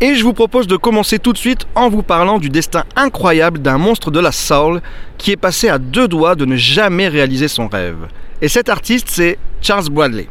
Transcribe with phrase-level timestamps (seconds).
[0.00, 3.58] Et je vous propose de commencer tout de suite en vous parlant du destin incroyable
[3.58, 4.80] d'un monstre de la soul
[5.16, 8.06] qui est passé à deux doigts de ne jamais réaliser son rêve.
[8.40, 10.28] Et cet artiste, c'est Charles Bradley.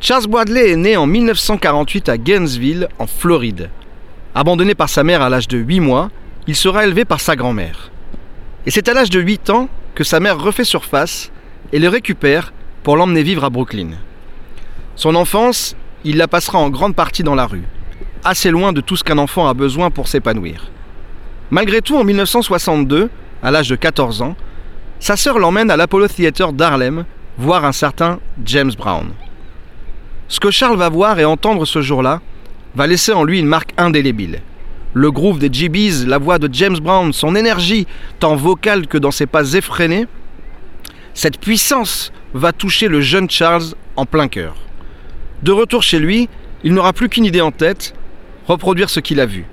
[0.00, 3.70] Charles Bradley est né en 1948 à Gainesville, en Floride.
[4.34, 6.10] Abandonné par sa mère à l'âge de 8 mois,
[6.46, 7.90] il sera élevé par sa grand-mère.
[8.66, 11.32] Et c'est à l'âge de 8 ans que sa mère refait surface
[11.72, 13.92] et le récupère pour l'emmener vivre à Brooklyn.
[14.94, 17.64] Son enfance, il la passera en grande partie dans la rue,
[18.26, 20.70] assez loin de tout ce qu'un enfant a besoin pour s'épanouir.
[21.50, 23.08] Malgré tout, en 1962,
[23.42, 24.36] à l'âge de 14 ans,
[24.98, 27.04] sa sœur l'emmène à l'Apollo Theater d'Harlem
[27.38, 29.10] voir un certain James Brown.
[30.28, 32.20] Ce que Charles va voir et entendre ce jour-là
[32.74, 34.40] va laisser en lui une marque indélébile.
[34.92, 37.86] Le groove des GBs, la voix de James Brown, son énergie,
[38.18, 40.06] tant vocale que dans ses pas effrénés,
[41.14, 44.56] cette puissance va toucher le jeune Charles en plein cœur.
[45.42, 46.28] De retour chez lui,
[46.64, 47.94] il n'aura plus qu'une idée en tête,
[48.46, 49.44] reproduire ce qu'il a vu.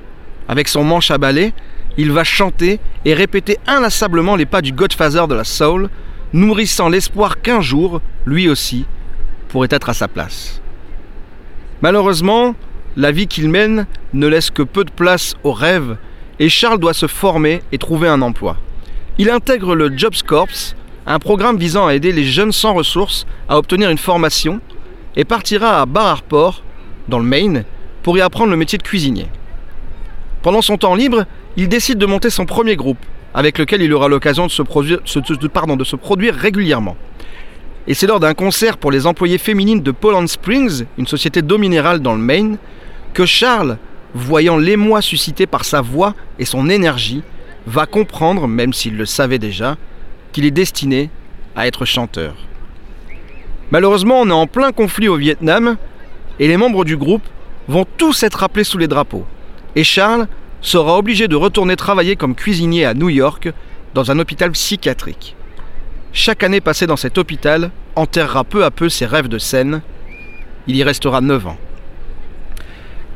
[0.47, 1.53] Avec son manche à balai,
[1.97, 5.89] il va chanter et répéter inlassablement les pas du Godfather de la Soul,
[6.33, 8.85] nourrissant l'espoir qu'un jour, lui aussi,
[9.49, 10.61] pourrait être à sa place.
[11.81, 12.55] Malheureusement,
[12.95, 15.97] la vie qu'il mène ne laisse que peu de place aux rêves
[16.39, 18.57] et Charles doit se former et trouver un emploi.
[19.17, 20.47] Il intègre le Jobs Corps,
[21.05, 24.59] un programme visant à aider les jeunes sans ressources à obtenir une formation
[25.15, 26.63] et partira à Bar Harbor,
[27.07, 27.65] dans le Maine,
[28.03, 29.27] pour y apprendre le métier de cuisinier.
[30.43, 32.97] Pendant son temps libre, il décide de monter son premier groupe,
[33.33, 34.61] avec lequel il aura l'occasion de, se
[35.95, 36.97] produire, régulièrement.
[37.87, 41.57] Et c'est lors d'un concert pour les employés féminines de Poland Springs, une société d'eau
[41.57, 42.57] minérale dans le Maine,
[43.13, 43.77] que Charles,
[44.13, 47.23] voyant l'émoi suscité par sa voix et son énergie,
[47.65, 49.77] va comprendre, même s'il le savait déjà,
[50.33, 51.09] qu'il est destiné
[51.55, 52.35] à être chanteur.
[53.71, 55.77] Malheureusement, on est en plein conflit au Vietnam
[56.39, 57.23] et les membres du groupe
[57.67, 59.25] vont tous être appelés sous les drapeaux.
[59.75, 60.27] Et Charles
[60.61, 63.51] sera obligé de retourner travailler comme cuisinier à New York
[63.93, 65.35] dans un hôpital psychiatrique.
[66.11, 69.81] Chaque année passée dans cet hôpital enterrera peu à peu ses rêves de scène.
[70.67, 71.57] Il y restera 9 ans.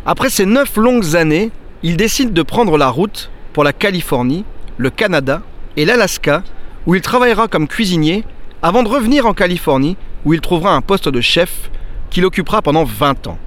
[0.05, 1.51] Après ces 9 longues années,
[1.83, 4.45] il décide de prendre la route pour la Californie,
[4.77, 5.41] le Canada
[5.75, 6.43] et l'Alaska,
[6.85, 8.23] où il travaillera comme cuisinier
[8.61, 11.69] avant de revenir en Californie, où il trouvera un poste de chef
[12.09, 13.37] qu'il occupera pendant 20 ans.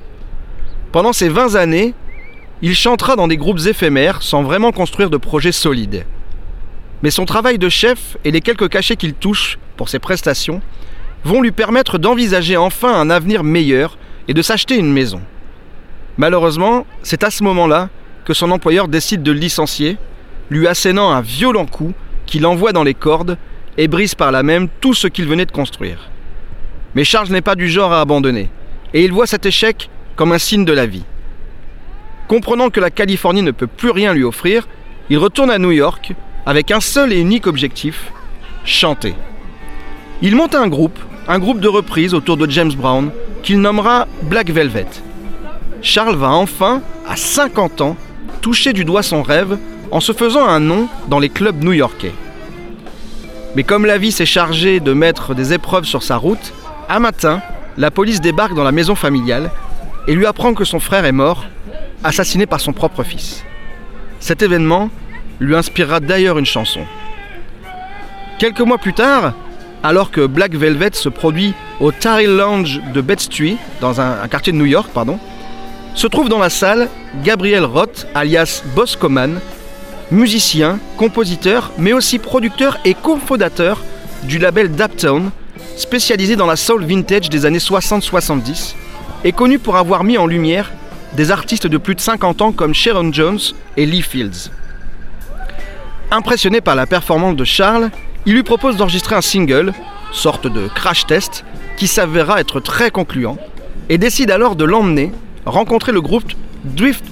[0.92, 1.94] Pendant ces 20 années,
[2.62, 6.04] il chantera dans des groupes éphémères sans vraiment construire de projets solides.
[7.02, 10.60] Mais son travail de chef et les quelques cachets qu'il touche pour ses prestations
[11.24, 15.20] vont lui permettre d'envisager enfin un avenir meilleur et de s'acheter une maison.
[16.18, 17.88] Malheureusement, c'est à ce moment-là
[18.24, 19.96] que son employeur décide de le licencier,
[20.50, 21.92] lui assénant un violent coup
[22.26, 23.38] qui l'envoie dans les cordes
[23.78, 26.10] et brise par là même tout ce qu'il venait de construire.
[26.96, 28.50] Mais Charles n'est pas du genre à abandonner,
[28.92, 29.88] et il voit cet échec
[30.20, 31.04] comme un signe de la vie.
[32.28, 34.68] Comprenant que la Californie ne peut plus rien lui offrir,
[35.08, 36.12] il retourne à New York
[36.44, 38.12] avec un seul et unique objectif,
[38.62, 39.14] chanter.
[40.20, 43.10] Il monte un groupe, un groupe de reprises autour de James Brown,
[43.42, 44.88] qu'il nommera Black Velvet.
[45.80, 47.96] Charles va enfin, à 50 ans,
[48.42, 49.56] toucher du doigt son rêve
[49.90, 52.12] en se faisant un nom dans les clubs new-yorkais.
[53.56, 56.52] Mais comme la vie s'est chargée de mettre des épreuves sur sa route,
[56.90, 57.40] un matin,
[57.78, 59.50] la police débarque dans la maison familiale
[60.10, 61.44] et lui apprend que son frère est mort,
[62.02, 63.44] assassiné par son propre fils.
[64.18, 64.90] Cet événement
[65.38, 66.80] lui inspirera d'ailleurs une chanson.
[68.40, 69.34] Quelques mois plus tard,
[69.84, 74.58] alors que Black Velvet se produit au Tary Lounge de Bed-Stuy, dans un, quartier de
[74.58, 74.90] New York,
[75.94, 76.88] se trouve dans la salle
[77.22, 79.38] Gabriel Roth, alias Boscoman,
[80.10, 83.80] musicien, compositeur, mais aussi producteur et cofondateur
[84.24, 85.30] du label Daptown,
[85.76, 88.74] spécialisé dans la soul vintage des années 60-70,
[89.24, 90.70] et connu pour avoir mis en lumière
[91.16, 93.40] des artistes de plus de 50 ans comme Sharon Jones
[93.76, 94.50] et Lee Fields.
[96.10, 97.90] Impressionné par la performance de Charles,
[98.26, 99.72] il lui propose d'enregistrer un single,
[100.12, 101.44] sorte de crash test,
[101.76, 103.38] qui s'avérera être très concluant,
[103.88, 105.12] et décide alors de l'emmener
[105.46, 106.32] rencontrer le groupe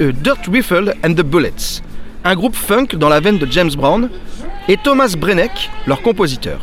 [0.00, 1.82] euh, Dirt Riffle and the Bullets,
[2.24, 4.10] un groupe funk dans la veine de James Brown,
[4.68, 6.60] et Thomas Brenneck, leur compositeur.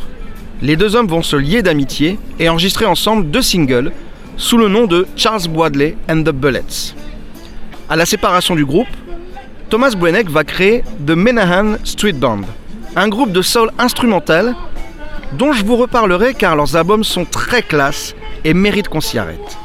[0.62, 3.92] Les deux hommes vont se lier d'amitié et enregistrer ensemble deux singles
[4.37, 6.93] sous le nom de Charles Bradley and the Bullets.
[7.89, 8.87] À la séparation du groupe,
[9.69, 12.41] Thomas Brenneck va créer The Menahan Street Band,
[12.95, 14.55] un groupe de soul instrumental
[15.33, 19.57] dont je vous reparlerai car leurs albums sont très classe et méritent qu'on s'y arrête.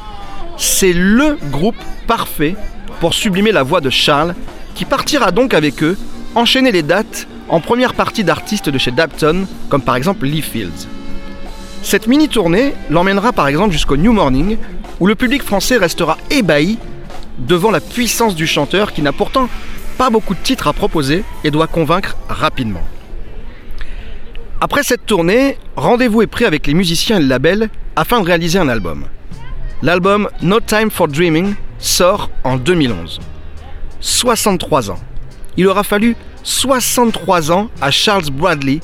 [0.57, 1.75] C'est LE groupe
[2.07, 2.55] parfait
[2.99, 4.35] pour sublimer la voix de Charles
[4.75, 5.97] qui partira donc avec eux
[6.35, 10.87] enchaîner les dates en première partie d'artistes de chez Dapton, comme par exemple Lee Fields.
[11.83, 14.57] Cette mini-tournée l'emmènera par exemple jusqu'au New Morning,
[14.99, 16.77] où le public français restera ébahi
[17.39, 19.49] devant la puissance du chanteur qui n'a pourtant
[19.97, 22.81] pas beaucoup de titres à proposer et doit convaincre rapidement.
[24.59, 28.59] Après cette tournée, rendez-vous est pris avec les musiciens et le label afin de réaliser
[28.59, 29.05] un album.
[29.81, 33.19] L'album No Time for Dreaming sort en 2011.
[33.99, 34.99] 63 ans.
[35.57, 38.81] Il aura fallu 63 ans à Charles Bradley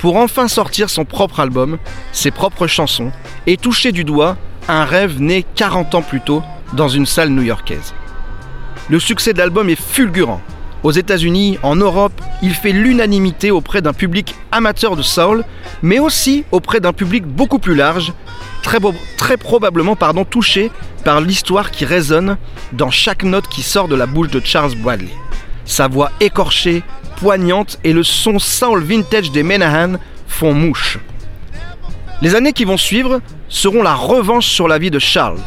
[0.00, 1.78] pour enfin sortir son propre album,
[2.12, 3.12] ses propres chansons
[3.46, 4.36] et toucher du doigt
[4.68, 6.42] un rêve né 40 ans plus tôt
[6.72, 7.94] dans une salle new-yorkaise.
[8.88, 10.40] Le succès de l'album est fulgurant.
[10.82, 15.44] Aux États-Unis, en Europe, il fait l'unanimité auprès d'un public amateur de soul,
[15.82, 18.14] mais aussi auprès d'un public beaucoup plus large,
[18.62, 20.70] très, probablement pardon, touché
[21.04, 22.38] par l'histoire qui résonne
[22.72, 25.12] dans chaque note qui sort de la bouche de Charles Bradley.
[25.70, 26.82] Sa voix écorchée,
[27.18, 30.98] poignante et le son soul vintage des Menahan font mouche.
[32.22, 35.38] Les années qui vont suivre seront la revanche sur la vie de Charles.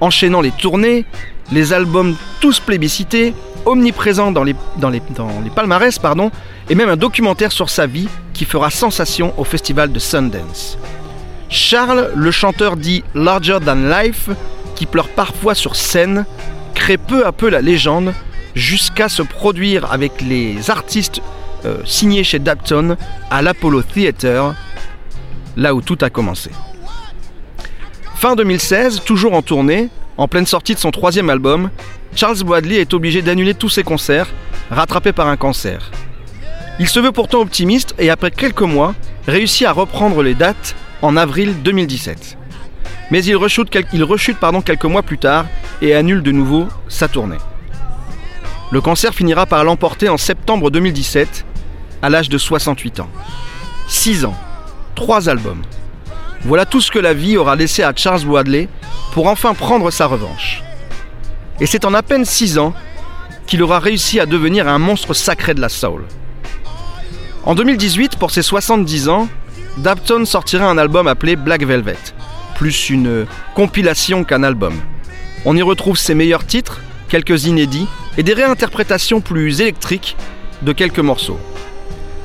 [0.00, 1.04] Enchaînant les tournées,
[1.52, 3.34] les albums tous plébiscités,
[3.66, 4.54] omniprésents dans les,
[5.54, 6.30] palmarès, pardon,
[6.70, 10.78] et même un documentaire sur sa vie qui fera sensation au festival de Sundance.
[11.50, 14.30] Charles, le chanteur dit Larger Than Life,
[14.74, 16.24] qui pleure parfois sur scène,
[16.74, 18.14] crée peu à peu la légende
[18.54, 21.20] jusqu'à se produire avec les artistes
[21.64, 22.96] euh, signés chez Dapton
[23.30, 24.54] à l'Apollo Theater,
[25.56, 26.50] là où tout a commencé.
[28.16, 31.70] Fin 2016, toujours en tournée, en pleine sortie de son troisième album,
[32.14, 34.28] Charles Bradley est obligé d'annuler tous ses concerts,
[34.70, 35.90] rattrapé par un cancer.
[36.78, 38.94] Il se veut pourtant optimiste et après quelques mois,
[39.26, 42.36] réussit à reprendre les dates en avril 2017.
[43.10, 44.06] Mais il rechute, il
[44.64, 45.46] quelques mois plus tard
[45.82, 47.38] et annule de nouveau sa tournée.
[48.70, 51.44] Le cancer finira par l'emporter en septembre 2017,
[52.02, 53.10] à l'âge de 68 ans.
[53.88, 54.34] 6 ans,
[54.94, 55.62] 3 albums.
[56.42, 58.68] Voilà tout ce que la vie aura laissé à Charles Bradley
[59.12, 60.62] pour enfin prendre sa revanche.
[61.60, 62.74] Et c'est en à peine 6 ans
[63.46, 66.04] qu'il aura réussi à devenir un monstre sacré de la soul.
[67.44, 69.28] En 2018, pour ses 70 ans,
[69.76, 71.98] Dapton sortira un album appelé Black Velvet,
[72.56, 74.74] plus une compilation qu'un album.
[75.44, 80.16] On y retrouve ses meilleurs titres, quelques inédits et des réinterprétations plus électriques
[80.62, 81.38] de quelques morceaux.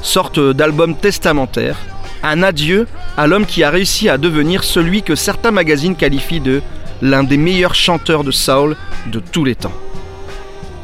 [0.01, 1.77] Sorte d'album testamentaire,
[2.23, 2.87] un adieu
[3.17, 6.61] à l'homme qui a réussi à devenir celui que certains magazines qualifient de
[7.01, 8.75] l'un des meilleurs chanteurs de soul
[9.07, 9.73] de tous les temps.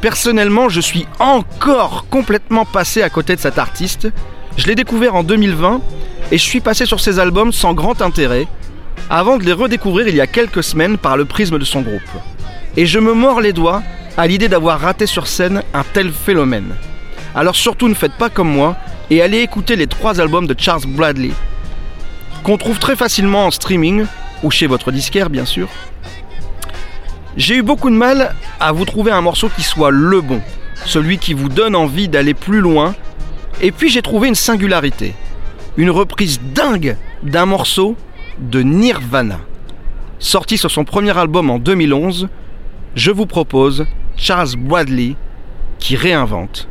[0.00, 4.08] Personnellement, je suis encore complètement passé à côté de cet artiste.
[4.56, 5.80] Je l'ai découvert en 2020
[6.32, 8.46] et je suis passé sur ses albums sans grand intérêt,
[9.10, 12.02] avant de les redécouvrir il y a quelques semaines par le prisme de son groupe.
[12.76, 13.82] Et je me mords les doigts
[14.16, 16.74] à l'idée d'avoir raté sur scène un tel phénomène.
[17.34, 18.76] Alors surtout ne faites pas comme moi
[19.10, 21.32] et allez écouter les trois albums de Charles Bradley,
[22.42, 24.06] qu'on trouve très facilement en streaming,
[24.42, 25.68] ou chez votre disquaire bien sûr.
[27.36, 30.40] J'ai eu beaucoup de mal à vous trouver un morceau qui soit le bon,
[30.86, 32.94] celui qui vous donne envie d'aller plus loin,
[33.60, 35.14] et puis j'ai trouvé une singularité,
[35.76, 37.96] une reprise dingue d'un morceau
[38.38, 39.40] de Nirvana.
[40.18, 42.28] Sorti sur son premier album en 2011,
[42.94, 43.84] je vous propose
[44.16, 45.14] Charles Bradley
[45.78, 46.68] qui réinvente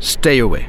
[0.00, 0.68] Stay Away.